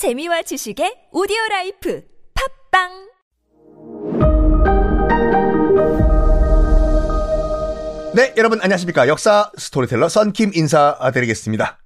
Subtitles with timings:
[0.00, 2.02] 재미와 지식의 오디오 라이프
[2.72, 2.88] 팟빵
[8.14, 9.08] 네, 여러분 안녕하십니까.
[9.08, 11.82] 역사 스토리텔러 썬킴 인사드리겠습니다.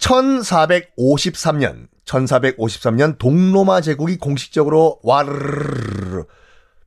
[0.00, 6.24] 1453년, 1453년 동로마 제국이 공식적으로 와르르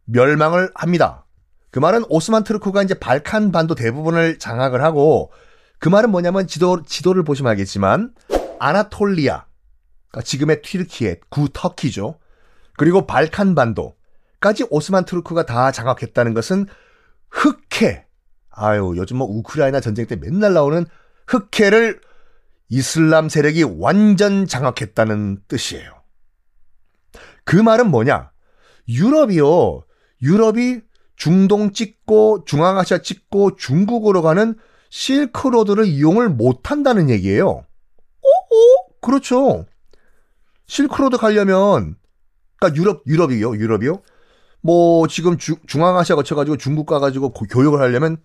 [0.03, 1.25] 멸망을 합니다.
[1.71, 5.31] 그 말은 오스만 투르크가 이제 발칸 반도 대부분을 장악을 하고
[5.79, 8.13] 그 말은 뭐냐면 지도, 지도를 보시면 알겠지만
[8.59, 9.46] 아나톨리아,
[10.17, 12.19] 그러니까 지금의 튀르키예, 구 터키죠.
[12.77, 16.65] 그리고 발칸 반도까지 오스만 트루크가 다 장악했다는 것은
[17.29, 18.05] 흑해,
[18.49, 20.85] 아유, 요즘 뭐 우크라이나 전쟁 때 맨날 나오는
[21.27, 22.01] 흑해를
[22.69, 25.91] 이슬람 세력이 완전 장악했다는 뜻이에요.
[27.43, 28.31] 그 말은 뭐냐?
[28.89, 29.83] 유럽이요.
[30.21, 30.81] 유럽이
[31.15, 34.55] 중동 찍고 중앙아시아 찍고 중국으로 가는
[34.89, 37.47] 실크로드를 이용을 못 한다는 얘기예요.
[37.47, 38.29] 어?
[38.29, 38.99] 어?
[39.01, 39.65] 그렇죠.
[40.67, 41.95] 실크로드 가려면
[42.59, 43.55] 그러니까 유럽 유럽이요.
[43.55, 44.01] 유럽이요.
[44.61, 48.17] 뭐 지금 주, 중앙아시아 거쳐 가지고 중국 가 가지고 교육을 하려면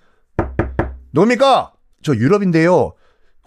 [1.12, 1.72] 뭡니까?
[2.02, 2.94] 저 유럽인데요.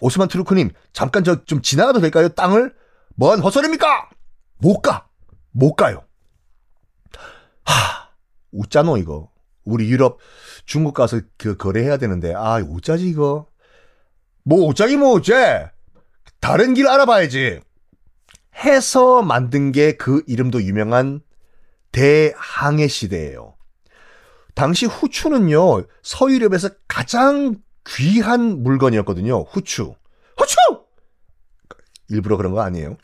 [0.00, 2.28] 오스만 트루크님, 잠깐 저 좀 지나가도 될까요?
[2.28, 2.74] 땅을?
[3.16, 4.10] 뭔 헛소리입니까?
[4.58, 5.08] 못 가.
[5.52, 6.04] 못 가요.
[7.64, 8.10] 하,
[8.52, 9.30] 웃자노, 이거.
[9.64, 10.18] 우리 유럽,
[10.64, 13.46] 중국 가서 그 거래해야 되는데, 아, 웃자지, 이거.
[14.44, 15.70] 뭐, 웃자기 뭐, 어째?
[16.40, 17.60] 다른 길 알아봐야지.
[18.64, 21.20] 해서 만든 게 그 이름도 유명한
[21.92, 23.54] 대항해 시대예요.
[24.54, 29.42] 당시 후추는요, 서유럽에서 가장 귀한 물건이었거든요.
[29.42, 29.94] 후추.
[30.38, 30.56] 후추!
[32.08, 32.96] 일부러 그런 거 아니에요.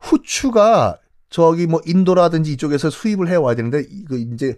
[0.00, 0.98] 후추가
[1.28, 4.56] 저기 뭐 인도라든지 이쪽에서 수입을 해 와야 되는데, 이거 이제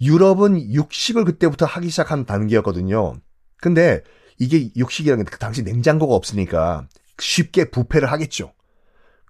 [0.00, 3.14] 유럽은 육식을 그때부터 하기 시작한 단계였거든요.
[3.58, 4.02] 근데
[4.38, 6.88] 이게 육식이라는 게 그 당시 냉장고가 없으니까
[7.18, 8.52] 쉽게 부패를 하겠죠.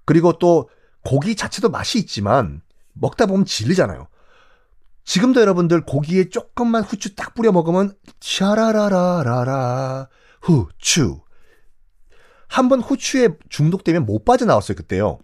[0.04, 0.68] 그리고 또
[1.04, 4.08] 고기 자체도 맛이 있지만 먹다 보면 질리잖아요.
[5.04, 10.08] 지금도 여러분들 고기에 조금만 후추 딱 뿌려 먹으면 샤라라라라라
[10.40, 11.20] 후추
[12.48, 15.18] 한 번 후추에 중독되면 못 빠져나왔어요 그때요.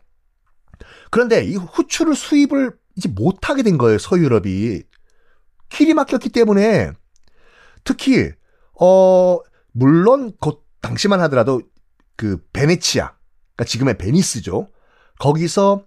[1.11, 4.83] 그런데 이 후추를 수입을 이제 못하게 된 거예요 서유럽이
[5.69, 6.93] 길이 막혔기 때문에
[7.85, 8.33] 특히
[8.81, 9.39] 어
[9.73, 11.61] 물론 그 당시만 하더라도
[12.17, 13.13] 그 베네치아
[13.59, 14.69] 그러니까 지금의 베니스죠
[15.19, 15.85] 거기서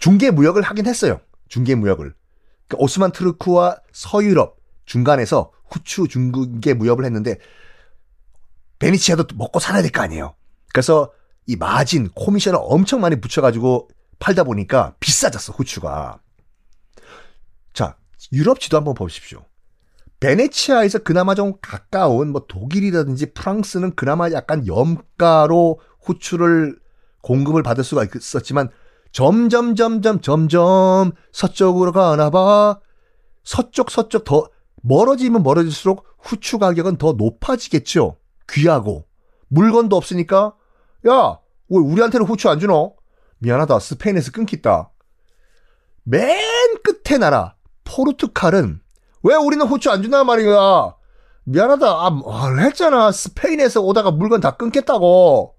[0.00, 2.14] 중개 무역을 하긴 했어요 중개 무역을
[2.66, 7.38] 그러니까 오스만 트루크와 서유럽 중간에서 후추 중국에 무역을 했는데
[8.80, 10.34] 베니치아도 먹고 살아야 될 거 아니에요.
[10.72, 11.12] 그래서
[11.46, 16.20] 이 마진 코미션을 엄청 많이 붙여가지고 팔다 보니까 비싸졌어 후추가.
[17.72, 17.96] 자
[18.32, 19.44] 유럽 지도 한번 보십시오.
[20.20, 26.78] 베네치아에서 그나마 좀 가까운 뭐 독일이라든지 프랑스는 그나마 약간 염가로 후추를
[27.22, 28.70] 공급을 받을 수가 있었지만
[29.12, 32.78] 점점 점점 점점 서쪽으로 가나 봐.
[33.42, 34.48] 서쪽 서쪽 더
[34.82, 38.16] 멀어지면 멀어질수록 후추 가격은 더 높아지겠죠.
[38.50, 39.04] 귀하고
[39.48, 40.54] 물건도 없으니까
[41.08, 41.38] 야,
[41.68, 42.96] 왜 우리한테는 후추 안 주노?
[43.38, 43.78] 미안하다.
[43.78, 44.90] 스페인에서 끊겠다.
[46.04, 46.38] 맨
[46.82, 48.80] 끝에 나라 포르투갈은
[49.22, 50.94] 왜 우리는 후추 안 주나 말이야.
[51.44, 51.86] 미안하다.
[51.86, 53.10] 아, 아, 했잖아.
[53.12, 55.54] 스페인에서 오다가 물건 다 끊겠다고.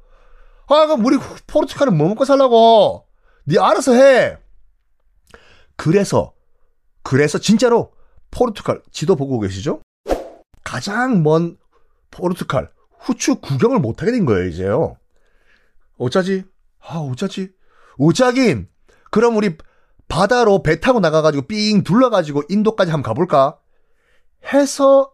[0.73, 1.17] 아, 그럼 우리
[1.47, 3.05] 포르투갈은 뭐 먹고 살라고?
[3.45, 4.37] 네 알아서 해.
[5.75, 6.33] 그래서
[7.03, 7.93] 그래서 진짜로
[8.29, 9.81] 포르투갈 지도 보고 계시죠?
[10.63, 11.57] 가장 먼
[12.11, 14.97] 포르투갈 후추 구경을 못 하게 된 거예요 이제요.
[15.97, 16.43] 어쩌지?
[16.79, 17.51] 아 어쩌지?
[17.97, 18.69] 오자긴
[19.09, 19.57] 그럼 우리
[20.07, 23.59] 바다로 배 타고 나가가지고 삥 둘러가지고 인도까지 한번 가볼까?
[24.53, 25.11] 해서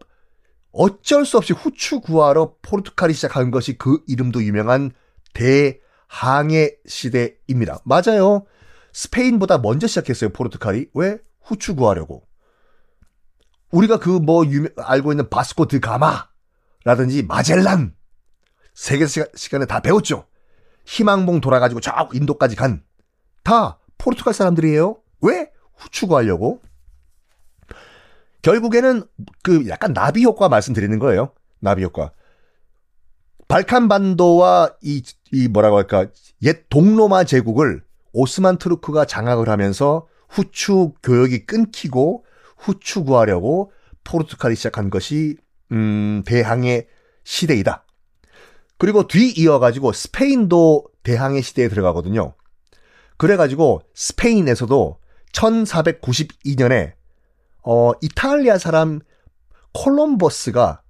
[0.72, 4.92] 어쩔 수 없이 후추 구하러 포르투갈이 시작한 것이 그 이름도 유명한
[5.38, 5.78] 대
[6.08, 7.78] 항해 시대입니다.
[7.84, 8.44] 맞아요.
[8.92, 10.88] 스페인보다 먼저 시작했어요, 포르투갈이.
[10.94, 11.18] 왜?
[11.42, 12.26] 후추 구하려고.
[13.70, 14.44] 우리가 그 뭐
[14.76, 17.94] 알고 있는 바스코 드 가마라든지 마젤란
[18.74, 20.26] 세계 시간에 다 배웠죠.
[20.86, 22.82] 희망봉 돌아가지고 저 인도까지 간
[23.44, 25.00] 다 포르투갈 사람들이에요.
[25.22, 25.50] 왜?
[25.76, 26.60] 후추 구하려고.
[28.42, 29.04] 결국에는
[29.42, 31.32] 그 약간 나비 효과 말씀드리는 거예요.
[31.60, 32.12] 나비 효과.
[33.48, 35.02] 발칸 반도와 이,
[35.32, 36.06] 이 뭐라고 할까,
[36.42, 42.24] 옛 동로마 제국을 오스만 트루크가 장악을 하면서 후추 교역이 끊기고
[42.58, 43.72] 후추 구하려고
[44.04, 45.36] 포르투갈이 시작한 것이,
[45.72, 46.86] 음, 대항해
[47.24, 47.86] 시대이다.
[48.76, 52.34] 그리고 뒤 이어 가지고 스페인도 대항해 시대에 들어가거든요.
[53.16, 54.98] 그래 가지고 스페인에서도
[55.32, 56.92] 1492년에,
[57.64, 59.00] 어, 이탈리아 사람
[59.72, 60.82] 콜럼버스가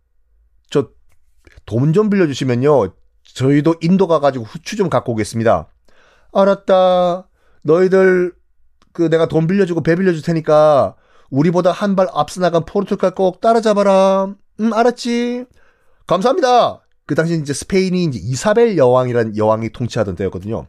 [1.69, 2.93] 돈 좀 빌려주시면요.
[3.35, 5.69] 저희도 인도 가가지고 후추 좀 갖고 오겠습니다.
[6.33, 7.29] 알았다.
[7.63, 8.33] 너희들
[8.93, 10.97] 그 내가 돈 빌려주고 배 빌려줄 테니까
[11.31, 14.35] 우리보다 한 발 앞서 나간 포르투갈 꼭 따라잡아라.
[14.61, 15.45] 음, 알았지?
[16.07, 16.81] 감사합니다.
[17.07, 20.67] 그 당시 이제 스페인이 이제 이사벨 여왕이란 여왕이 통치하던 때였거든요.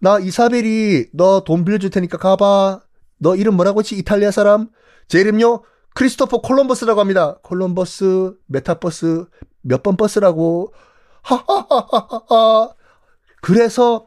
[0.00, 2.80] 나 이사벨이 너 돈 빌려줄 테니까 가봐.
[3.18, 3.96] 너 이름 뭐라고 했지?
[3.96, 4.68] 이탈리아 사람?
[5.08, 5.62] 제 이름요?
[5.94, 7.38] 크리스토퍼 콜럼버스라고 합니다.
[7.42, 9.24] 콜럼버스, 메타버스,
[9.66, 10.72] 몇 번 버스라고.
[11.22, 12.74] 하하하하하.
[13.42, 14.06] 그래서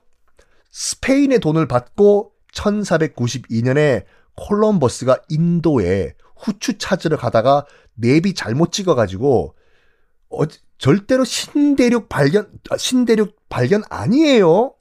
[0.71, 9.55] 스페인의 돈을 받고 1492년에 콜럼버스가 인도에 후추 찾으러 가다가 내비 잘못 찍어가지고
[10.29, 10.43] 어,
[10.77, 14.73] 절대로 신대륙 발견 아, 신대륙 발견 아니에요.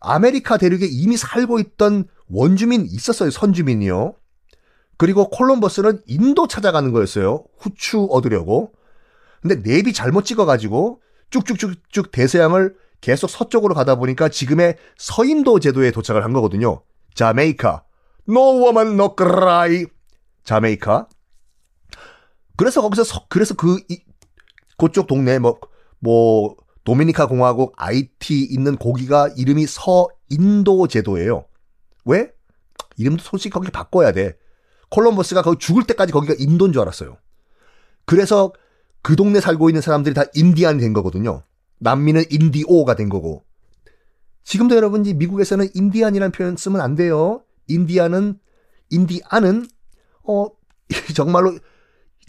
[0.00, 3.30] 아메리카 대륙에 이미 살고 있던 원주민 있었어요.
[3.30, 4.14] 선주민이요.
[4.96, 7.44] 그리고 콜럼버스는 인도 찾아가는 거였어요.
[7.58, 8.72] 후추 얻으려고.
[9.44, 16.32] 근데 내비 잘못 찍어가지고 쭉쭉쭉쭉 대서양을 계속 서쪽으로 가다 보니까 지금의 서인도 제도에 도착을 한
[16.32, 16.82] 거거든요.
[17.14, 17.84] 자메이카.
[18.28, 19.86] No woman, no cry.
[20.44, 21.08] 자메이카.
[22.56, 24.00] 그래서 거기서 서, 그래서 그 이,
[24.78, 25.58] 그쪽 동네 뭐
[26.04, 26.54] 뭐
[26.84, 31.46] 도미니카 공화국 IT 있는 고기가 이름이 서인도 제도예요.
[32.04, 32.30] 왜?
[32.98, 34.36] 이름도 솔직히 거기 바꿔야 돼.
[34.90, 37.16] 콜럼버스가 거기 죽을 때까지 거기가 인도인 줄 알았어요.
[38.04, 38.52] 그래서
[39.04, 41.42] 그 동네 살고 있는 사람들이 다 인디안이 된 거거든요.
[41.78, 43.44] 남미는 인디오가 된 거고.
[44.44, 47.42] 지금도 여러분 미국에서는 인디안이라는 표현 쓰면 안 돼요.
[47.68, 48.38] 인디안은
[48.88, 49.66] 인디안은
[50.26, 50.46] 어
[51.14, 51.54] 정말로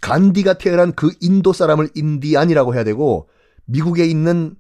[0.02, 3.30] 간디가 태어난 그 인도 사람을 인디안이라고 해야 되고
[3.64, 4.58] 미국에 있는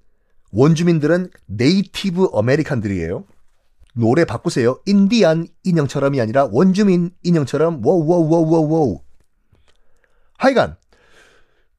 [0.53, 3.25] 원주민들은 Native American들이에요.
[3.94, 4.79] 노래 바꾸세요.
[4.85, 9.01] 인디안 인형처럼이 아니라 원주민 인형처럼 워워워워워.
[10.38, 10.77] 하여간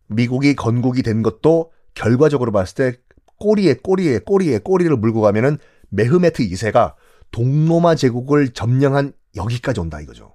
[0.09, 2.99] 미국이 건국이 된 것도 결과적으로 봤을 때
[3.39, 5.59] 꼬리에 꼬리에 꼬리에 꼬리를 물고 가면은
[5.91, 6.95] 메흐메트 2세가
[7.31, 10.35] 동로마 제국을 점령한 여기까지 온다 이거죠.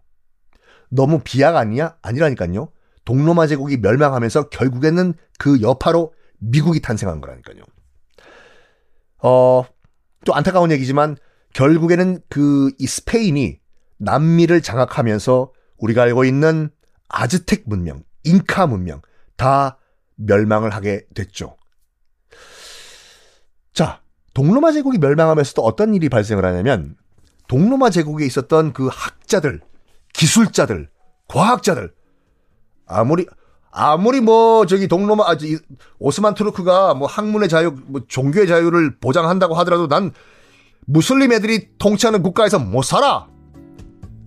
[0.89, 1.95] 너무 비약 아니야?
[2.01, 2.71] 아니라니까요.
[3.05, 7.63] 동로마 제국이 멸망하면서 결국에는 그 여파로 미국이 탄생한 거라니까요.
[9.23, 9.63] 어,
[10.25, 11.17] 또 안타까운 얘기지만
[11.53, 13.59] 결국에는 그 이 스페인이
[13.97, 16.69] 남미를 장악하면서 우리가 알고 있는
[17.09, 19.01] 아즈텍 문명, 잉카 문명
[19.41, 19.79] 다
[20.17, 21.57] 멸망을 하게 됐죠.
[23.73, 24.01] 자,
[24.35, 26.95] 동로마 제국이 멸망하면서도 어떤 일이 발생을 하냐면
[27.47, 29.61] 동로마 제국에 있었던 그 학자들,
[30.13, 30.91] 기술자들,
[31.27, 31.91] 과학자들
[32.85, 33.25] 아무리
[33.71, 35.35] 아무리 뭐 저기 동로마 아,
[35.97, 40.11] 오스만 투르크가 뭐 학문의 자유, 뭐 종교의 자유를 보장한다고 하더라도 난
[40.85, 43.27] 무슬림 애들이 통치하는 국가에서 못 살아.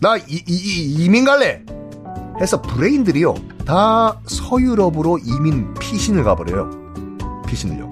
[0.00, 1.64] 나 이, 이, 이, 이민 갈래.
[2.40, 3.34] 해서 브레인들이요
[3.64, 6.70] 다 서유럽으로 이민 피신을 가버려요.
[7.46, 7.90] 피신을요.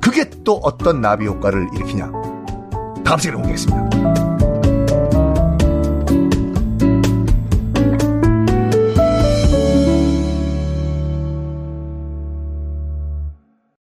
[0.00, 2.10] 그게 또 어떤 나비 효과를 일으키냐?
[3.04, 4.47] 다음 시간에 공개하겠습니다.